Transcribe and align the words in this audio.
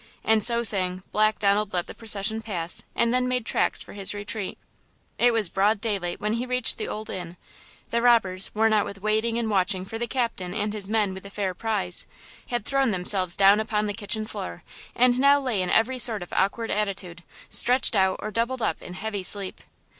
And 0.23 0.43
so 0.43 0.63
saying 0.63 1.03
Black 1.11 1.37
Donald 1.37 1.73
let 1.73 1.85
the 1.85 1.93
procession 1.93 2.41
pass, 2.41 2.81
and 2.95 3.13
then 3.13 3.27
made 3.27 3.45
tracks 3.45 3.83
for 3.83 3.93
his 3.93 4.15
retreat. 4.15 4.57
It 5.19 5.31
was 5.31 5.47
broad 5.47 5.79
daylight 5.79 6.19
when 6.19 6.33
he 6.33 6.47
reached 6.47 6.79
the 6.79 6.87
Old 6.87 7.11
Inn. 7.11 7.37
The 7.91 8.01
robbers, 8.01 8.49
worn 8.55 8.73
out 8.73 8.83
with 8.87 9.03
waiting 9.03 9.37
and 9.37 9.47
watching 9.47 9.85
for 9.85 9.99
the 9.99 10.07
captain 10.07 10.55
and 10.55 10.73
his 10.73 10.89
men 10.89 11.13
with 11.13 11.21
the 11.21 11.29
fair 11.29 11.53
prize, 11.53 12.07
had 12.47 12.65
thrown 12.65 12.89
themselves 12.89 13.35
down 13.35 13.59
upon 13.59 13.85
the 13.85 13.93
kitchen 13.93 14.25
floor, 14.25 14.63
and 14.95 15.19
now 15.19 15.39
lay 15.39 15.61
in 15.61 15.69
every 15.69 15.99
sort 15.99 16.23
of 16.23 16.33
awkward 16.33 16.71
attitude, 16.71 17.21
stretched 17.51 17.95
out 17.95 18.17
or 18.23 18.31
doubled 18.31 18.63
up 18.63 18.81
in 18.81 18.95
heavy 18.95 19.21
sleep. 19.21 19.61